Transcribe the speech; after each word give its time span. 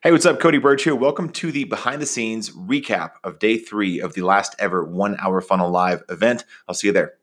Hey, 0.00 0.12
what's 0.12 0.26
up? 0.26 0.38
Cody 0.38 0.58
Burch 0.58 0.84
here. 0.84 0.94
Welcome 0.94 1.30
to 1.30 1.50
the 1.50 1.64
behind 1.64 2.00
the 2.00 2.06
scenes 2.06 2.50
recap 2.50 3.14
of 3.24 3.40
day 3.40 3.58
three 3.58 4.00
of 4.00 4.14
the 4.14 4.22
last 4.22 4.54
ever 4.60 4.84
one 4.84 5.16
hour 5.18 5.40
funnel 5.40 5.70
live 5.70 6.04
event. 6.08 6.44
I'll 6.68 6.74
see 6.76 6.86
you 6.86 6.92
there. 6.92 7.14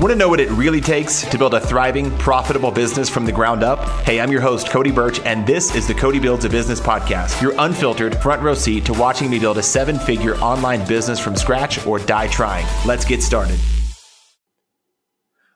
Want 0.00 0.10
to 0.10 0.16
know 0.16 0.30
what 0.30 0.40
it 0.40 0.48
really 0.52 0.80
takes 0.80 1.20
to 1.24 1.36
build 1.36 1.52
a 1.52 1.60
thriving, 1.60 2.10
profitable 2.16 2.70
business 2.70 3.10
from 3.10 3.26
the 3.26 3.32
ground 3.32 3.62
up? 3.62 3.86
Hey, 4.06 4.22
I'm 4.22 4.32
your 4.32 4.40
host, 4.40 4.70
Cody 4.70 4.90
Burch, 4.90 5.20
and 5.20 5.46
this 5.46 5.74
is 5.74 5.86
the 5.86 5.92
Cody 5.92 6.18
Builds 6.18 6.46
a 6.46 6.48
Business 6.48 6.80
podcast, 6.80 7.42
your 7.42 7.52
unfiltered 7.58 8.16
front 8.16 8.40
row 8.40 8.54
seat 8.54 8.86
to 8.86 8.94
watching 8.94 9.28
me 9.28 9.38
build 9.38 9.58
a 9.58 9.62
seven 9.62 9.98
figure 9.98 10.36
online 10.36 10.88
business 10.88 11.20
from 11.20 11.36
scratch 11.36 11.86
or 11.86 11.98
die 11.98 12.28
trying. 12.28 12.64
Let's 12.86 13.04
get 13.04 13.22
started. 13.22 13.60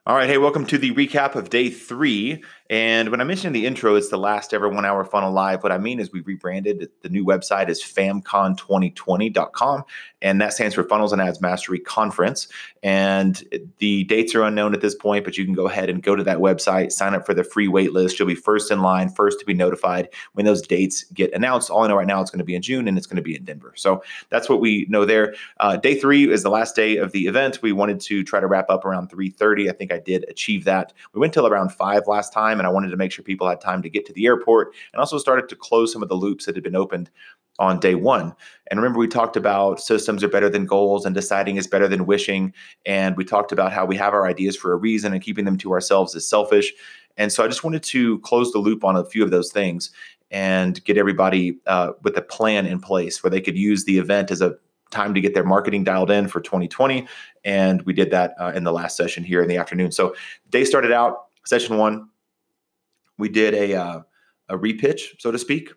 All 0.07 0.15
right. 0.15 0.29
Hey, 0.29 0.37
welcome 0.37 0.67
to 0.67 0.77
the 0.77 0.91
recap 0.91 1.33
of 1.33 1.49
day 1.49 1.71
three. 1.71 2.43
And 2.69 3.09
when 3.09 3.21
I 3.21 3.25
mentioned 3.25 3.55
in 3.55 3.61
the 3.61 3.67
intro, 3.67 3.93
it's 3.93 4.09
the 4.09 4.17
last 4.17 4.51
ever 4.51 4.67
one 4.67 4.85
hour 4.85 5.05
funnel 5.05 5.31
live. 5.31 5.61
What 5.61 5.71
I 5.71 5.77
mean 5.77 5.99
is 5.99 6.11
we 6.11 6.21
rebranded. 6.21 6.89
The 7.01 7.09
new 7.09 7.23
website 7.23 7.69
is 7.69 7.83
famcon2020.com, 7.83 9.83
and 10.23 10.41
that 10.41 10.53
stands 10.53 10.73
for 10.73 10.83
Funnels 10.83 11.13
and 11.13 11.21
Ads 11.21 11.41
Mastery 11.41 11.77
Conference. 11.77 12.47
And 12.81 13.43
the 13.77 14.05
dates 14.05 14.33
are 14.33 14.41
unknown 14.43 14.73
at 14.73 14.81
this 14.81 14.95
point, 14.95 15.25
but 15.25 15.37
you 15.37 15.45
can 15.45 15.53
go 15.53 15.67
ahead 15.67 15.91
and 15.91 16.01
go 16.01 16.15
to 16.15 16.23
that 16.23 16.39
website, 16.39 16.91
sign 16.91 17.13
up 17.13 17.23
for 17.25 17.35
the 17.35 17.43
free 17.43 17.67
wait 17.67 17.93
list. 17.93 18.17
You'll 18.17 18.27
be 18.27 18.35
first 18.35 18.71
in 18.71 18.81
line, 18.81 19.09
first 19.09 19.39
to 19.39 19.45
be 19.45 19.53
notified 19.53 20.09
when 20.33 20.45
those 20.45 20.63
dates 20.63 21.03
get 21.13 21.31
announced. 21.33 21.69
All 21.69 21.83
I 21.83 21.87
know 21.87 21.95
right 21.95 22.07
now, 22.07 22.21
it's 22.21 22.31
going 22.31 22.39
to 22.39 22.45
be 22.45 22.55
in 22.55 22.63
June 22.63 22.87
and 22.87 22.97
it's 22.97 23.07
going 23.07 23.17
to 23.17 23.21
be 23.21 23.35
in 23.35 23.43
Denver. 23.43 23.73
So 23.75 24.01
that's 24.29 24.49
what 24.49 24.59
we 24.59 24.87
know 24.89 25.05
there. 25.05 25.35
Uh, 25.59 25.77
day 25.77 25.99
three 25.99 26.31
is 26.31 26.41
the 26.41 26.49
last 26.49 26.75
day 26.75 26.97
of 26.97 27.11
the 27.11 27.27
event. 27.27 27.61
We 27.61 27.73
wanted 27.73 27.99
to 28.01 28.23
try 28.23 28.39
to 28.39 28.47
wrap 28.47 28.69
up 28.69 28.85
around 28.85 29.09
3:30. 29.09 29.69
I 29.69 29.73
think 29.73 29.91
I 29.91 29.99
did 29.99 30.25
achieve 30.29 30.63
that. 30.65 30.93
We 31.13 31.19
went 31.19 31.33
till 31.33 31.47
around 31.47 31.71
five 31.71 32.07
last 32.07 32.33
time 32.33 32.54
time, 32.55 32.59
and 32.59 32.67
I 32.67 32.71
wanted 32.71 32.89
to 32.89 32.97
make 32.97 33.11
sure 33.11 33.23
people 33.23 33.47
had 33.47 33.61
time 33.61 33.81
to 33.81 33.89
get 33.89 34.05
to 34.07 34.13
the 34.13 34.25
airport 34.25 34.73
and 34.93 34.99
also 34.99 35.17
started 35.17 35.49
to 35.49 35.55
close 35.55 35.91
some 35.91 36.03
of 36.03 36.09
the 36.09 36.15
loops 36.15 36.45
that 36.45 36.55
had 36.55 36.63
been 36.63 36.75
opened 36.75 37.09
on 37.57 37.79
day 37.79 37.95
one. 37.95 38.33
And 38.69 38.79
remember, 38.79 38.99
we 38.99 39.07
talked 39.07 39.37
about 39.37 39.79
systems 39.79 40.23
are 40.23 40.27
better 40.27 40.49
than 40.49 40.65
goals 40.65 41.05
and 41.05 41.15
deciding 41.15 41.55
is 41.55 41.67
better 41.67 41.87
than 41.87 42.05
wishing. 42.05 42.53
And 42.85 43.15
we 43.15 43.23
talked 43.23 43.51
about 43.51 43.71
how 43.71 43.85
we 43.85 43.95
have 43.95 44.13
our 44.13 44.27
ideas 44.27 44.57
for 44.57 44.73
a 44.73 44.77
reason 44.77 45.13
and 45.13 45.21
keeping 45.21 45.45
them 45.45 45.57
to 45.59 45.71
ourselves 45.71 46.15
is 46.15 46.27
selfish. 46.27 46.73
And 47.17 47.31
so 47.31 47.45
I 47.45 47.47
just 47.47 47.63
wanted 47.63 47.83
to 47.83 48.19
close 48.19 48.51
the 48.51 48.59
loop 48.59 48.83
on 48.83 48.97
a 48.97 49.05
few 49.05 49.23
of 49.23 49.31
those 49.31 49.53
things 49.53 49.91
and 50.31 50.83
get 50.83 50.97
everybody 50.97 51.57
uh, 51.65 51.93
with 52.03 52.17
a 52.17 52.21
plan 52.21 52.65
in 52.65 52.81
place 52.81 53.23
where 53.23 53.31
they 53.31 53.39
could 53.39 53.57
use 53.57 53.85
the 53.85 53.99
event 53.99 54.31
as 54.31 54.41
a 54.41 54.55
time 54.91 55.13
to 55.13 55.21
get 55.21 55.33
their 55.33 55.45
marketing 55.45 55.85
dialed 55.85 56.11
in 56.11 56.27
for 56.27 56.41
2020. 56.41 57.07
And 57.45 57.81
we 57.83 57.93
did 57.93 58.11
that 58.11 58.35
uh, 58.39 58.51
in 58.53 58.65
the 58.65 58.73
last 58.73 58.97
session 58.97 59.23
here 59.23 59.41
in 59.41 59.47
the 59.47 59.57
afternoon. 59.57 59.91
So 59.91 60.13
day 60.49 60.65
started 60.65 60.91
out, 60.91 61.27
session 61.45 61.77
one, 61.77 62.09
we 63.17 63.29
did 63.29 63.53
a 63.53 63.75
uh, 63.75 64.01
a 64.49 64.57
repitch, 64.57 65.19
so 65.19 65.31
to 65.31 65.39
speak, 65.39 65.71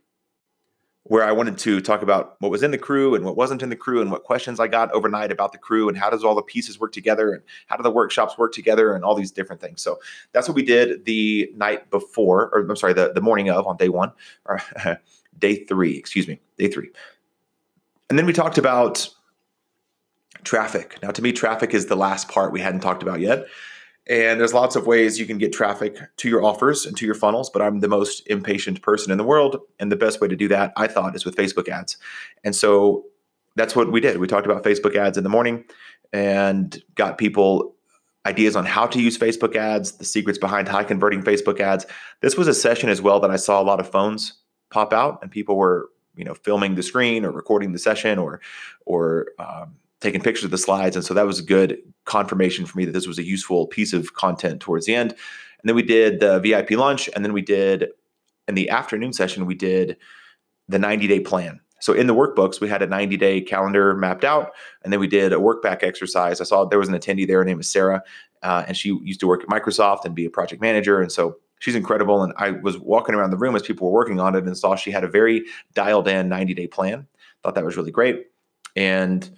where 1.05 1.25
I 1.25 1.33
wanted 1.33 1.57
to 1.59 1.81
talk 1.81 2.03
about 2.03 2.37
what 2.41 2.51
was 2.51 2.63
in 2.63 2.71
the 2.71 2.79
crew 2.79 3.15
and 3.15 3.25
what 3.25 3.37
wasn't 3.37 3.63
in 3.63 3.71
the 3.71 3.77
crew 3.77 4.03
and 4.03 4.11
what 4.11 4.25
questions 4.25 4.61
I 4.61 4.69
got 4.69 4.93
overnight 4.93 5.33
about 5.33 5.53
the 5.53 5.59
crew 5.59 5.89
and 5.89 5.97
how 5.97 6.11
does 6.11 6.23
all 6.23 6.35
the 6.35 6.43
pieces 6.43 6.79
work 6.79 6.93
together 6.93 7.33
and 7.33 7.43
how 7.67 7.77
do 7.77 7.83
the 7.83 7.91
workshops 7.91 8.37
work 8.37 8.53
together 8.53 8.95
and 8.95 9.05
all 9.05 9.15
these 9.15 9.33
different 9.33 9.61
things. 9.61 9.81
So 9.81 9.99
that's 10.33 10.49
what 10.49 10.55
we 10.55 10.63
did 10.63 11.07
the 11.07 11.51
night 11.57 11.91
before, 11.91 12.51
or 12.53 12.61
I'm 12.61 12.77
sorry, 12.77 12.93
the, 12.93 13.13
the 13.15 13.23
morning 13.23 13.49
of 13.49 13.67
on 13.67 13.79
day 13.79 13.89
one, 13.89 14.13
or 14.45 14.61
day 15.39 15.65
three, 15.65 15.97
excuse 15.97 16.29
me, 16.29 16.41
day 16.59 16.69
three. 16.69 16.91
And 18.11 18.19
then 18.19 18.27
we 18.27 18.35
talked 18.35 18.59
about 18.59 19.09
traffic. 20.45 20.99
Now, 21.03 21.11
to 21.11 21.23
me, 21.23 21.33
traffic 21.33 21.73
is 21.73 21.87
the 21.87 21.97
last 21.97 22.29
part 22.29 22.53
we 22.53 22.61
hadn't 22.61 22.81
talked 22.81 23.03
about 23.03 23.21
yet. 23.21 23.47
And 24.09 24.41
there's 24.41 24.55
lots 24.55 24.75
of 24.75 24.87
ways 24.87 25.19
you 25.19 25.27
can 25.27 25.37
get 25.37 25.53
traffic 25.53 25.99
to 26.17 26.29
your 26.29 26.43
offers 26.43 26.87
and 26.87 26.97
to 26.97 27.05
your 27.05 27.15
funnels, 27.15 27.51
but 27.51 27.61
I'm 27.61 27.81
the 27.81 27.89
most 27.89 28.27
impatient 28.27 28.81
person 28.81 29.13
in 29.13 29.19
the 29.19 29.25
world. 29.25 29.59
And 29.79 29.93
the 29.93 29.97
best 29.97 30.21
way 30.21 30.29
to 30.29 30.37
do 30.37 30.49
that, 30.49 30.73
I 30.77 30.87
thought, 30.87 31.15
is 31.15 31.27
with 31.27 31.37
Facebook 31.37 31.69
ads. 31.69 31.99
And 32.43 32.57
so 32.57 33.05
that's 33.55 33.77
what 33.77 33.93
we 33.93 34.01
did. 34.01 34.17
We 34.19 34.27
talked 34.27 34.47
about 34.47 34.65
Facebook 34.65 34.97
ads 34.97 35.19
in 35.19 35.25
the 35.25 35.31
morning 35.31 35.65
and 36.13 36.83
got 36.95 37.19
people 37.19 37.75
ideas 38.25 38.57
on 38.57 38.65
how 38.65 38.87
to 38.87 39.01
use 39.01 39.19
Facebook 39.19 39.57
ads, 39.57 39.93
the 39.93 40.05
secrets 40.05 40.39
behind 40.39 40.69
high 40.69 40.85
converting 40.85 41.23
Facebook 41.23 41.61
ads. 41.61 41.85
This 42.21 42.37
was 42.37 42.49
a 42.49 42.55
session 42.55 42.89
as 42.89 43.03
well 43.03 43.21
that 43.21 43.31
I 43.31 43.37
saw 43.37 43.61
a 43.61 43.65
lot 43.65 43.81
of 43.81 43.91
phones 43.91 44.35
pop 44.71 44.93
out 44.93 45.19
and 45.23 45.31
people 45.31 45.57
were, 45.57 45.91
you 46.17 46.25
know, 46.25 46.35
filming 46.35 46.75
the 46.75 46.83
screen 46.83 47.25
or 47.25 47.31
recording 47.31 47.73
the 47.73 47.79
session 47.79 48.19
or, 48.19 48.41
or, 48.87 49.29
um, 49.39 49.77
taking 50.01 50.21
pictures 50.21 50.45
of 50.45 50.51
the 50.51 50.59
slides. 50.59 50.95
And 50.95 51.05
so 51.05 51.15
that 51.15 51.27
was 51.27 51.41
good 51.41 51.83
confirmation 52.09 52.67
for 52.67 52.77
me 52.79 52.85
that 52.85 52.93
this 52.93 53.07
was 53.07 53.19
a 53.19 53.25
useful 53.25 53.67
piece 53.67 53.93
of 53.93 54.15
content 54.15 54.61
towards 54.61 54.87
the 54.87 54.95
end. 54.95 55.13
And 55.13 55.69
then 55.69 55.77
we 55.77 55.83
did 55.83 56.21
the 56.21 56.41
VIP 56.41 56.73
lunch. 56.73 57.09
And 57.15 57.25
then 57.25 57.33
we 57.33 57.43
did, 57.43 57.89
in 58.49 58.55
the 58.55 58.71
afternoon 58.71 59.13
session, 59.13 59.47
we 59.47 59.55
did 59.55 59.97
the 60.69 60.79
90 60.79 61.07
day 61.07 61.21
plan. 61.21 61.61
So 61.81 61.93
in 61.93 62.09
the 62.09 62.15
workbooks, 62.15 62.61
we 62.61 62.69
had 62.69 62.83
a 62.83 62.87
90 62.87 63.17
day 63.17 63.41
calendar 63.41 63.95
mapped 63.95 64.25
out. 64.25 64.53
And 64.83 64.93
then 64.93 64.99
we 64.99 65.07
did 65.07 65.33
a 65.33 65.39
work 65.39 65.63
back 65.63 65.83
exercise. 65.83 66.41
I 66.41 66.45
saw 66.45 66.65
there 66.65 66.79
was 66.79 66.89
an 66.89 66.95
attendee 66.95 67.27
there. 67.27 67.39
Her 67.39 67.45
name 67.45 67.61
is 67.61 67.69
Sarah. 67.69 68.03
Uh, 68.43 68.65
and 68.67 68.77
she 68.77 68.89
used 69.03 69.21
to 69.21 69.27
work 69.27 69.43
at 69.43 69.49
Microsoft 69.49 70.05
and 70.05 70.15
be 70.15 70.25
a 70.25 70.31
project 70.31 70.61
manager. 70.63 71.01
And 71.01 71.13
so 71.13 71.37
she's 71.61 71.75
incredible. 71.75 72.23
And 72.23 72.33
I 72.37 72.53
was 72.53 72.79
walking 72.79 73.15
around 73.15 73.31
the 73.31 73.37
room 73.37 73.55
as 73.55 73.63
people 73.63 73.87
were 73.87 73.93
working 73.93 74.21
on 74.21 74.35
it 74.35 74.45
and 74.45 74.57
saw 74.57 74.75
she 74.75 74.91
had 74.91 75.05
a 75.05 75.09
very 75.09 75.45
dialed 75.75 76.09
in 76.09 76.29
90 76.29 76.55
day 76.55 76.67
plan. 76.67 77.07
Thought 77.43 77.55
that 77.55 77.65
was 77.65 77.77
really 77.77 77.93
great. 77.93 78.27
And 78.75 79.29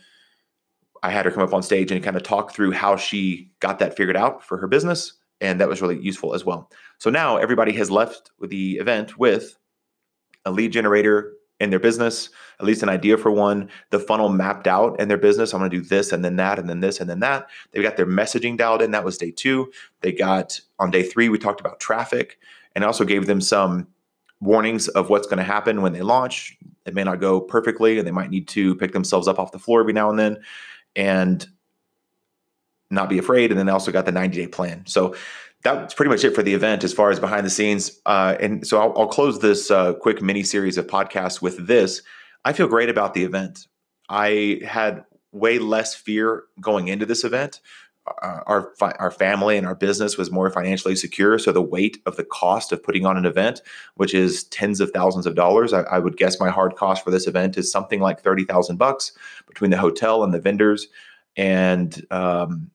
I 1.02 1.10
had 1.10 1.24
her 1.24 1.30
come 1.30 1.42
up 1.42 1.54
on 1.54 1.62
stage 1.62 1.90
and 1.90 2.02
kind 2.02 2.16
of 2.16 2.22
talk 2.22 2.52
through 2.52 2.72
how 2.72 2.96
she 2.96 3.50
got 3.60 3.78
that 3.78 3.96
figured 3.96 4.16
out 4.16 4.42
for 4.42 4.58
her 4.58 4.66
business. 4.66 5.14
And 5.40 5.60
that 5.60 5.68
was 5.68 5.80
really 5.80 5.98
useful 5.98 6.34
as 6.34 6.44
well. 6.44 6.70
So 6.98 7.08
now 7.08 7.38
everybody 7.38 7.72
has 7.72 7.90
left 7.90 8.30
the 8.40 8.76
event 8.76 9.18
with 9.18 9.56
a 10.44 10.50
lead 10.50 10.72
generator 10.72 11.32
in 11.60 11.70
their 11.70 11.78
business, 11.78 12.30
at 12.58 12.64
least 12.64 12.82
an 12.82 12.88
idea 12.88 13.18
for 13.18 13.30
one, 13.30 13.68
the 13.90 13.98
funnel 13.98 14.30
mapped 14.30 14.66
out 14.66 14.98
in 14.98 15.08
their 15.08 15.18
business. 15.18 15.52
I'm 15.52 15.60
going 15.60 15.70
to 15.70 15.76
do 15.76 15.84
this 15.84 16.10
and 16.10 16.24
then 16.24 16.36
that 16.36 16.58
and 16.58 16.68
then 16.68 16.80
this 16.80 17.00
and 17.00 17.08
then 17.08 17.20
that. 17.20 17.48
They 17.72 17.82
got 17.82 17.98
their 17.98 18.06
messaging 18.06 18.56
dialed 18.56 18.80
in. 18.80 18.92
That 18.92 19.04
was 19.04 19.18
day 19.18 19.30
two. 19.30 19.70
They 20.00 20.12
got 20.12 20.58
on 20.78 20.90
day 20.90 21.02
three, 21.02 21.28
we 21.28 21.38
talked 21.38 21.60
about 21.60 21.78
traffic 21.78 22.38
and 22.74 22.82
also 22.82 23.04
gave 23.04 23.26
them 23.26 23.42
some 23.42 23.88
warnings 24.40 24.88
of 24.88 25.10
what's 25.10 25.26
going 25.26 25.38
to 25.38 25.44
happen 25.44 25.82
when 25.82 25.92
they 25.92 26.00
launch. 26.00 26.56
It 26.86 26.94
may 26.94 27.04
not 27.04 27.20
go 27.20 27.42
perfectly 27.42 27.98
and 27.98 28.06
they 28.06 28.12
might 28.12 28.30
need 28.30 28.48
to 28.48 28.74
pick 28.76 28.92
themselves 28.92 29.28
up 29.28 29.38
off 29.38 29.52
the 29.52 29.58
floor 29.58 29.80
every 29.80 29.92
now 29.92 30.08
and 30.08 30.18
then 30.18 30.38
and 30.96 31.46
not 32.90 33.08
be 33.08 33.18
afraid. 33.18 33.50
And 33.50 33.58
then 33.58 33.68
also 33.68 33.92
got 33.92 34.06
the 34.06 34.12
90 34.12 34.36
day 34.36 34.46
plan. 34.46 34.84
So 34.86 35.14
that's 35.62 35.94
pretty 35.94 36.10
much 36.10 36.24
it 36.24 36.34
for 36.34 36.42
the 36.42 36.54
event 36.54 36.84
as 36.84 36.92
far 36.92 37.10
as 37.10 37.20
behind 37.20 37.44
the 37.44 37.50
scenes. 37.50 38.00
Uh, 38.06 38.36
and 38.40 38.66
so 38.66 38.80
I'll, 38.80 38.98
I'll 38.98 39.08
close 39.08 39.40
this 39.40 39.70
uh, 39.70 39.92
quick 39.94 40.22
mini 40.22 40.42
series 40.42 40.78
of 40.78 40.86
podcasts 40.86 41.42
with 41.42 41.66
this. 41.66 42.02
I 42.44 42.52
feel 42.52 42.66
great 42.66 42.88
about 42.88 43.14
the 43.14 43.24
event. 43.24 43.66
I 44.08 44.60
had 44.66 45.04
way 45.32 45.58
less 45.58 45.94
fear 45.94 46.44
going 46.60 46.88
into 46.88 47.06
this 47.06 47.24
event 47.24 47.60
our 48.22 48.72
our 48.98 49.10
family 49.10 49.56
and 49.56 49.66
our 49.66 49.74
business 49.74 50.16
was 50.16 50.30
more 50.30 50.50
financially 50.50 50.96
secure. 50.96 51.38
So 51.38 51.52
the 51.52 51.62
weight 51.62 51.98
of 52.06 52.16
the 52.16 52.24
cost 52.24 52.72
of 52.72 52.82
putting 52.82 53.06
on 53.06 53.16
an 53.16 53.26
event, 53.26 53.62
which 53.94 54.14
is 54.14 54.44
tens 54.44 54.80
of 54.80 54.90
thousands 54.90 55.26
of 55.26 55.34
dollars, 55.34 55.72
I, 55.72 55.82
I 55.82 55.98
would 55.98 56.16
guess 56.16 56.40
my 56.40 56.50
hard 56.50 56.76
cost 56.76 57.04
for 57.04 57.10
this 57.10 57.26
event 57.26 57.56
is 57.56 57.70
something 57.70 58.00
like 58.00 58.20
thirty 58.20 58.44
thousand 58.44 58.76
bucks 58.76 59.12
between 59.46 59.70
the 59.70 59.76
hotel 59.78 60.24
and 60.24 60.34
the 60.34 60.40
vendors, 60.40 60.88
and 61.36 62.04
um, 62.10 62.70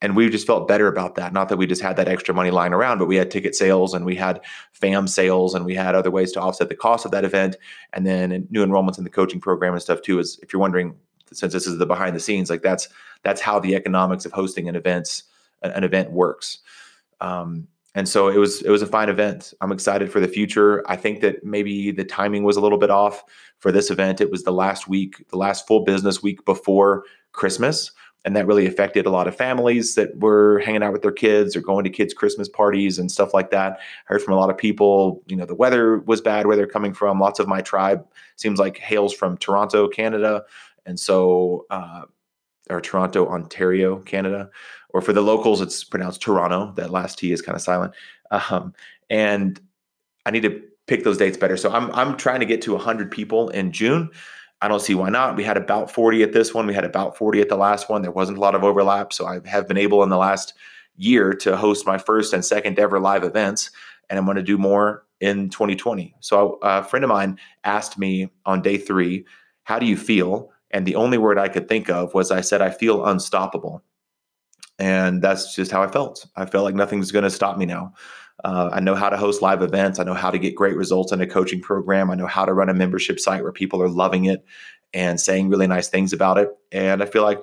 and 0.00 0.16
we 0.16 0.28
just 0.28 0.46
felt 0.46 0.66
better 0.66 0.88
about 0.88 1.14
that. 1.14 1.32
Not 1.32 1.48
that 1.48 1.58
we 1.58 1.66
just 1.66 1.82
had 1.82 1.96
that 1.96 2.08
extra 2.08 2.34
money 2.34 2.50
lying 2.50 2.72
around, 2.72 2.98
but 2.98 3.06
we 3.06 3.16
had 3.16 3.30
ticket 3.30 3.54
sales 3.54 3.94
and 3.94 4.04
we 4.04 4.16
had 4.16 4.40
FAM 4.72 5.06
sales 5.06 5.54
and 5.54 5.64
we 5.64 5.76
had 5.76 5.94
other 5.94 6.10
ways 6.10 6.32
to 6.32 6.40
offset 6.40 6.68
the 6.68 6.74
cost 6.74 7.04
of 7.04 7.12
that 7.12 7.24
event, 7.24 7.56
and 7.92 8.04
then 8.06 8.48
new 8.50 8.64
enrollments 8.66 8.98
in 8.98 9.04
the 9.04 9.10
coaching 9.10 9.40
program 9.40 9.74
and 9.74 9.82
stuff 9.82 10.02
too. 10.02 10.18
Is 10.18 10.40
if 10.42 10.52
you're 10.52 10.60
wondering 10.60 10.96
since 11.32 11.52
this 11.52 11.66
is 11.66 11.78
the 11.78 11.86
behind 11.86 12.16
the 12.16 12.20
scenes, 12.20 12.50
like 12.50 12.62
that's 12.62 12.88
that's 13.22 13.40
how 13.40 13.58
the 13.58 13.74
economics 13.74 14.24
of 14.24 14.32
hosting 14.32 14.68
an 14.68 14.76
events 14.76 15.24
an 15.62 15.84
event 15.84 16.10
works. 16.10 16.58
Um, 17.20 17.68
and 17.94 18.08
so 18.08 18.28
it 18.28 18.38
was 18.38 18.62
it 18.62 18.70
was 18.70 18.82
a 18.82 18.86
fine 18.86 19.08
event. 19.08 19.52
I'm 19.60 19.72
excited 19.72 20.10
for 20.10 20.18
the 20.18 20.28
future. 20.28 20.82
I 20.88 20.96
think 20.96 21.20
that 21.20 21.44
maybe 21.44 21.90
the 21.90 22.04
timing 22.04 22.42
was 22.42 22.56
a 22.56 22.60
little 22.60 22.78
bit 22.78 22.90
off 22.90 23.22
for 23.58 23.70
this 23.70 23.90
event. 23.90 24.20
It 24.20 24.30
was 24.30 24.44
the 24.44 24.52
last 24.52 24.88
week, 24.88 25.28
the 25.28 25.36
last 25.36 25.66
full 25.66 25.84
business 25.84 26.22
week 26.22 26.44
before 26.46 27.04
Christmas, 27.32 27.92
and 28.24 28.34
that 28.34 28.46
really 28.46 28.66
affected 28.66 29.04
a 29.04 29.10
lot 29.10 29.28
of 29.28 29.36
families 29.36 29.94
that 29.96 30.18
were 30.18 30.60
hanging 30.60 30.82
out 30.82 30.94
with 30.94 31.02
their 31.02 31.12
kids 31.12 31.54
or 31.54 31.60
going 31.60 31.84
to 31.84 31.90
kids' 31.90 32.14
Christmas 32.14 32.48
parties 32.48 32.98
and 32.98 33.12
stuff 33.12 33.34
like 33.34 33.50
that. 33.50 33.72
I 33.72 34.14
heard 34.14 34.22
from 34.22 34.34
a 34.34 34.38
lot 34.38 34.48
of 34.48 34.56
people, 34.56 35.22
you 35.26 35.36
know, 35.36 35.44
the 35.44 35.54
weather 35.54 35.98
was 35.98 36.22
bad 36.22 36.46
where 36.46 36.56
they're 36.56 36.66
coming 36.66 36.94
from. 36.94 37.20
Lots 37.20 37.40
of 37.40 37.48
my 37.48 37.60
tribe 37.60 38.06
seems 38.36 38.58
like 38.58 38.78
hails 38.78 39.12
from 39.12 39.36
Toronto, 39.36 39.86
Canada, 39.86 40.44
and 40.86 40.98
so, 40.98 41.66
uh, 41.70 42.02
or 42.70 42.80
Toronto, 42.80 43.28
Ontario, 43.28 43.98
Canada, 44.00 44.50
or 44.90 45.00
for 45.00 45.12
the 45.12 45.20
locals, 45.20 45.60
it's 45.60 45.84
pronounced 45.84 46.22
Toronto. 46.22 46.72
That 46.76 46.90
last 46.90 47.18
T 47.18 47.32
is 47.32 47.42
kind 47.42 47.56
of 47.56 47.62
silent. 47.62 47.92
Um, 48.30 48.72
and 49.10 49.60
I 50.24 50.30
need 50.30 50.42
to 50.42 50.62
pick 50.86 51.04
those 51.04 51.18
dates 51.18 51.36
better. 51.36 51.56
So 51.56 51.70
I'm 51.70 51.90
I'm 51.92 52.16
trying 52.16 52.40
to 52.40 52.46
get 52.46 52.62
to 52.62 52.72
100 52.72 53.10
people 53.10 53.48
in 53.50 53.72
June. 53.72 54.10
I 54.60 54.68
don't 54.68 54.80
see 54.80 54.94
why 54.94 55.10
not. 55.10 55.36
We 55.36 55.42
had 55.42 55.56
about 55.56 55.90
40 55.90 56.22
at 56.22 56.32
this 56.32 56.54
one. 56.54 56.66
We 56.66 56.74
had 56.74 56.84
about 56.84 57.16
40 57.16 57.40
at 57.40 57.48
the 57.48 57.56
last 57.56 57.88
one. 57.88 58.02
There 58.02 58.12
wasn't 58.12 58.38
a 58.38 58.40
lot 58.40 58.54
of 58.54 58.62
overlap, 58.62 59.12
so 59.12 59.26
I 59.26 59.40
have 59.46 59.66
been 59.66 59.76
able 59.76 60.02
in 60.04 60.08
the 60.08 60.16
last 60.16 60.54
year 60.96 61.32
to 61.32 61.56
host 61.56 61.86
my 61.86 61.98
first 61.98 62.32
and 62.32 62.44
second 62.44 62.78
ever 62.78 63.00
live 63.00 63.24
events, 63.24 63.70
and 64.08 64.18
I'm 64.18 64.24
going 64.24 64.36
to 64.36 64.42
do 64.42 64.58
more 64.58 65.04
in 65.20 65.48
2020. 65.50 66.14
So 66.20 66.58
a 66.62 66.84
friend 66.84 67.04
of 67.04 67.08
mine 67.08 67.38
asked 67.64 67.98
me 67.98 68.30
on 68.46 68.62
day 68.62 68.76
three, 68.76 69.24
"How 69.64 69.78
do 69.78 69.86
you 69.86 69.96
feel?" 69.96 70.50
And 70.72 70.86
the 70.86 70.96
only 70.96 71.18
word 71.18 71.38
I 71.38 71.48
could 71.48 71.68
think 71.68 71.90
of 71.90 72.14
was 72.14 72.30
I 72.30 72.40
said, 72.40 72.62
"I 72.62 72.70
feel 72.70 73.04
unstoppable." 73.04 73.82
And 74.78 75.22
that's 75.22 75.54
just 75.54 75.70
how 75.70 75.82
I 75.82 75.88
felt. 75.88 76.26
I 76.36 76.46
felt 76.46 76.64
like 76.64 76.74
nothing's 76.74 77.12
going 77.12 77.24
to 77.24 77.30
stop 77.30 77.58
me 77.58 77.66
now. 77.66 77.92
Uh, 78.44 78.70
I 78.72 78.80
know 78.80 78.94
how 78.94 79.08
to 79.08 79.16
host 79.16 79.42
live 79.42 79.62
events. 79.62 79.98
I 79.98 80.04
know 80.04 80.14
how 80.14 80.30
to 80.30 80.38
get 80.38 80.54
great 80.54 80.76
results 80.76 81.12
in 81.12 81.20
a 81.20 81.26
coaching 81.26 81.60
program. 81.60 82.10
I 82.10 82.14
know 82.14 82.26
how 82.26 82.44
to 82.44 82.52
run 82.52 82.68
a 82.68 82.74
membership 82.74 83.20
site 83.20 83.42
where 83.42 83.52
people 83.52 83.82
are 83.82 83.88
loving 83.88 84.24
it 84.24 84.44
and 84.94 85.20
saying 85.20 85.48
really 85.48 85.66
nice 85.66 85.88
things 85.88 86.12
about 86.12 86.38
it. 86.38 86.50
And 86.72 87.02
I 87.02 87.06
feel 87.06 87.22
like 87.22 87.38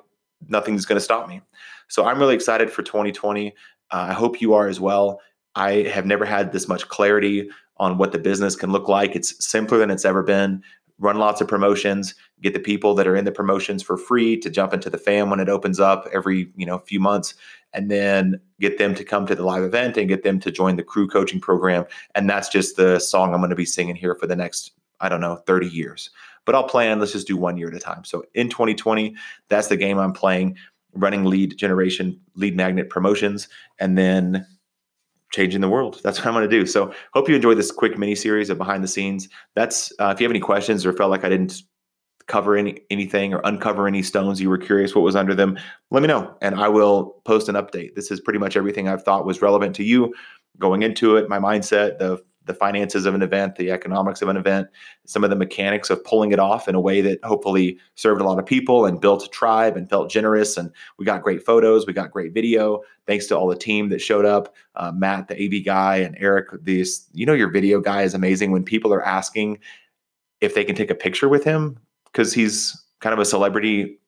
nothing's 0.48 0.86
going 0.86 0.98
to 0.98 1.04
stop 1.04 1.28
me. 1.28 1.42
So 1.88 2.06
I'm 2.06 2.20
really 2.20 2.36
excited 2.36 2.70
for 2.70 2.84
2020. 2.84 3.50
Uh, 3.50 3.52
I 3.92 4.14
hope 4.14 4.42
you 4.42 4.54
are 4.54 4.68
as 4.68 4.80
well. 4.80 5.22
I 5.56 5.84
have 5.94 6.06
never 6.06 6.26
had 6.26 6.52
this 6.52 6.68
much 6.68 6.88
clarity 6.88 7.50
on 7.78 7.98
what 7.98 8.12
the 8.12 8.20
business 8.20 8.56
can 8.56 8.72
look 8.72 8.88
like. 8.88 9.16
It's 9.16 9.44
simpler 9.44 9.78
than 9.78 9.90
it's 9.90 10.06
ever 10.06 10.22
been. 10.22 10.64
Run 11.00 11.18
lots 11.18 11.42
of 11.42 11.48
promotions, 11.48 12.14
get 12.42 12.54
the 12.54 12.60
people 12.60 12.96
that 12.96 13.08
are 13.08 13.16
in 13.16 13.26
the 13.26 13.32
promotions 13.32 13.84
for 13.84 13.98
free 13.98 14.38
to 14.38 14.50
jump 14.50 14.74
into 14.74 14.90
the 14.90 14.98
fam 14.98 15.30
when 15.30 15.40
it 15.40 15.50
opens 15.50 15.80
up 15.80 16.08
every, 16.14 16.52
you 16.56 16.66
know, 16.66 16.78
few 16.78 17.00
months 17.00 17.34
and 17.74 17.92
then 17.92 18.40
get 18.60 18.78
them 18.78 18.96
to 18.96 19.04
come 19.04 19.26
to 19.26 19.36
the 19.36 19.44
live 19.44 19.64
event 19.64 19.98
and 19.98 20.08
get 20.08 20.24
them 20.24 20.40
to 20.40 20.52
join 20.52 20.76
the 20.76 20.84
crew 20.84 21.08
coaching 21.08 21.40
program. 21.40 21.86
And 22.16 22.30
that's 22.30 22.50
just 22.50 22.78
the 22.78 23.00
song 23.00 23.34
I'm 23.34 23.42
going 23.42 23.50
to 23.50 23.56
be 23.56 23.66
singing 23.66 23.96
here 23.96 24.16
for 24.16 24.28
the 24.28 24.36
next, 24.36 24.72
I 25.00 25.10
don't 25.10 25.22
know, 25.22 25.38
30 25.48 25.68
years. 25.68 26.10
But 26.46 26.56
I'll 26.56 26.64
plan, 26.64 27.00
let's 27.00 27.12
just 27.12 27.28
do 27.28 27.38
one 27.38 27.58
year 27.58 27.68
at 27.68 27.76
a 27.76 27.80
time. 27.80 28.04
So 28.06 28.24
in 28.34 28.50
2020, 28.50 29.16
that's 29.50 29.68
the 29.68 29.78
game 29.78 30.00
I'm 30.00 30.14
playing, 30.14 30.58
running 30.94 31.26
lead 31.26 31.58
generation, 31.58 32.20
lead 32.36 32.56
magnet 32.56 32.90
promotions, 32.90 33.48
and 33.80 33.98
then 33.98 34.48
changing 35.32 35.62
the 35.62 35.70
world. 35.70 36.02
That's 36.04 36.18
what 36.18 36.28
I'm 36.28 36.34
going 36.34 36.50
to 36.50 36.60
do. 36.60 36.66
So 36.66 36.92
hope 37.14 37.30
you 37.30 37.36
enjoyed 37.36 37.58
this 37.58 37.72
quick 37.72 37.98
mini 37.98 38.16
series 38.16 38.50
of 38.50 38.58
behind 38.58 38.84
the 38.84 38.88
scenes. 38.88 39.30
That's 39.54 39.92
uh, 40.00 40.12
if 40.14 40.20
you 40.20 40.26
have 40.26 40.32
any 40.32 40.40
questions 40.40 40.86
or 40.86 40.94
felt 40.94 41.12
like 41.12 41.24
I 41.24 41.30
didn't 41.30 41.62
cover 42.30 42.56
any 42.56 42.80
anything 42.90 43.34
or 43.34 43.42
uncover 43.44 43.88
any 43.88 44.02
stones 44.02 44.40
you 44.40 44.50
were 44.50 44.58
curious 44.58 44.96
what 44.96 45.04
was 45.04 45.18
under 45.18 45.36
them, 45.36 45.60
let 45.92 46.02
me 46.02 46.08
know 46.08 46.34
and 46.42 46.56
I 46.56 46.70
will 46.70 47.22
post 47.26 47.50
an 47.50 47.56
update. 47.56 47.96
This 47.96 48.10
is 48.10 48.22
pretty 48.22 48.40
much 48.40 48.56
everything 48.56 48.88
I've 48.88 49.04
thought 49.04 49.26
was 49.26 49.42
relevant 49.42 49.76
to 49.76 49.84
you 49.84 50.14
going 50.58 50.84
into 50.84 51.16
it, 51.16 51.28
my 51.28 51.40
mindset, 51.40 51.98
the 51.98 52.24
the 52.46 52.54
finances 52.56 53.06
of 53.06 53.14
an 53.14 53.22
event, 53.22 53.58
the 53.58 53.70
economics 53.70 54.24
of 54.24 54.28
an 54.28 54.36
event, 54.36 54.68
some 55.06 55.24
of 55.24 55.30
the 55.30 55.36
mechanics 55.36 55.92
of 55.92 56.04
pulling 56.04 56.32
it 56.32 56.40
off 56.40 56.68
in 56.68 56.74
a 56.74 56.82
way 56.82 57.00
that 57.00 57.24
hopefully 57.24 57.78
served 57.94 58.20
a 58.20 58.24
lot 58.24 58.40
of 58.40 58.46
people 58.46 58.88
and 58.88 59.00
built 59.00 59.24
a 59.24 59.30
tribe 59.30 59.78
and 59.78 59.88
felt 59.88 60.10
generous. 60.10 60.58
And 60.58 60.72
we 60.98 61.06
got 61.06 61.22
great 61.22 61.46
photos, 61.46 61.86
we 61.86 61.94
got 61.94 62.10
great 62.10 62.34
video. 62.34 62.82
Thanks 63.06 63.28
to 63.28 63.38
all 63.38 63.46
the 63.46 63.56
team 63.56 63.90
that 63.90 64.02
showed 64.02 64.26
up, 64.26 64.56
uh, 64.76 64.92
Matt, 64.92 65.28
the 65.28 65.36
AV 65.36 65.64
guy, 65.64 65.98
and 65.98 66.18
Eric. 66.20 66.48
These, 66.64 67.08
you 67.14 67.28
know, 67.28 67.34
your 67.34 67.52
video 67.52 67.82
guy 67.82 68.02
is 68.02 68.16
amazing. 68.16 68.52
When 68.52 68.64
people 68.64 68.92
are 68.96 69.06
asking 69.06 69.60
if 70.42 70.56
they 70.56 70.64
can 70.64 70.76
take 70.76 70.90
a 70.90 70.96
picture 70.96 71.30
with 71.30 71.44
him 71.44 71.78
because 72.12 72.34
he's 72.34 72.82
kind 73.00 73.14
of 73.14 73.20
a 73.20 73.26
celebrity 73.26 74.00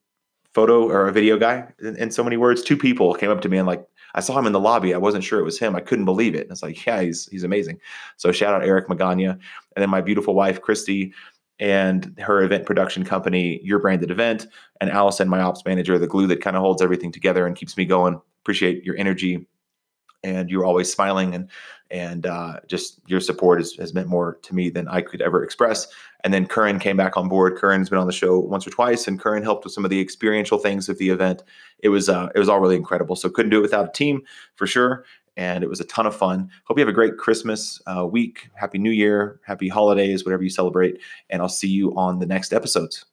photo 0.54 0.90
or 0.90 1.08
a 1.08 1.14
video 1.14 1.38
guy 1.38 1.66
in, 1.82 1.96
in 1.98 2.12
so 2.12 2.24
many 2.24 2.38
words. 2.38 2.62
Two 2.62 2.78
people 2.78 3.14
came 3.14 3.30
up 3.30 3.42
to 3.42 3.50
me 3.50 3.58
and 3.58 3.68
like 3.68 3.86
I 4.14 4.20
saw 4.20 4.38
him 4.38 4.46
in 4.46 4.54
the 4.54 4.60
lobby. 4.60 4.94
I 4.94 4.98
wasn't 4.98 5.24
sure 5.24 5.40
it 5.40 5.44
was 5.44 5.60
him. 5.60 5.76
I 5.76 5.80
couldn't 5.80 6.06
believe 6.06 6.36
it. 6.36 6.42
And 6.42 6.52
it's 6.52 6.64
like, 6.64 6.86
yeah, 6.86 7.02
he's 7.02 7.28
he's 7.28 7.44
amazing. 7.44 7.80
So 8.18 8.32
shout 8.32 8.54
out 8.54 8.66
Eric 8.66 8.88
Magana, 8.88 9.32
and 9.32 9.42
then 9.76 9.90
my 9.90 10.02
beautiful 10.02 10.34
wife 10.34 10.62
Christy, 10.62 11.14
and 11.60 12.20
her 12.20 12.42
event 12.42 12.66
production 12.66 13.06
company, 13.06 13.62
Your 13.64 13.80
Branded 13.80 14.12
Event, 14.12 14.48
and 14.80 14.90
Allison, 14.90 15.30
my 15.30 15.42
ops 15.42 15.64
manager, 15.66 15.98
the 16.00 16.08
glue 16.08 16.28
that 16.28 16.42
kind 16.42 16.56
of 16.56 16.62
holds 16.62 16.82
everything 16.82 17.12
together 17.12 17.46
and 17.46 17.56
keeps 17.56 17.78
me 17.78 17.86
going. 17.86 18.20
Appreciate 18.44 18.84
your 18.84 18.98
energy, 18.98 19.48
and 20.24 20.50
you're 20.50 20.66
always 20.66 20.92
smiling 20.92 21.34
and 21.36 21.50
and 21.92 22.26
uh, 22.26 22.60
just 22.68 23.00
your 23.06 23.20
support 23.20 23.60
has, 23.60 23.74
has 23.74 23.94
meant 23.94 24.08
more 24.08 24.40
to 24.44 24.56
me 24.56 24.70
than 24.70 24.88
I 24.88 25.02
could 25.02 25.22
ever 25.22 25.44
express. 25.44 25.88
And 26.24 26.34
then 26.34 26.48
Curran 26.48 26.80
came 26.80 26.98
back 26.98 27.18
on 27.18 27.28
board. 27.28 27.58
Curran's 27.58 27.90
been 27.90 28.00
on 28.00 28.08
the 28.08 28.14
show 28.14 28.40
once 28.40 28.66
or 28.66 28.70
twice, 28.70 29.08
and 29.08 29.20
Curran 29.20 29.44
helped 29.44 29.66
with 29.66 29.74
some 29.74 29.84
of 29.84 29.92
the 29.92 30.00
experiential 30.00 30.58
things 30.58 30.88
of 30.88 30.98
the 30.98 31.10
event. 31.10 31.44
It 31.80 31.90
was 31.90 32.10
uh, 32.10 32.30
it 32.34 32.40
was 32.40 32.50
all 32.50 32.60
really 32.60 32.78
incredible. 32.78 33.16
So 33.16 33.30
couldn't 33.30 33.52
do 33.52 33.60
it 33.60 33.64
without 33.64 33.90
a 33.90 33.92
team 33.92 34.22
for 34.56 34.66
sure. 34.66 35.06
And 35.38 35.64
it 35.64 35.70
was 35.70 35.80
a 35.80 35.86
ton 35.86 36.06
of 36.06 36.16
fun. 36.16 36.50
Hope 36.66 36.78
you 36.78 36.82
have 36.82 36.90
a 36.90 36.94
great 36.94 37.18
Christmas 37.18 37.82
uh, 37.88 38.06
week. 38.06 38.50
Happy 38.56 38.78
New 38.78 38.92
Year. 38.92 39.40
Happy 39.46 39.70
holidays, 39.70 40.26
whatever 40.26 40.44
you 40.44 40.50
celebrate. 40.50 41.00
And 41.30 41.42
I'll 41.42 41.50
see 41.50 41.70
you 41.70 41.96
on 41.96 42.20
the 42.20 42.26
next 42.26 42.54
episodes. 42.54 43.06